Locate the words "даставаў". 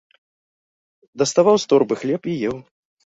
1.23-1.55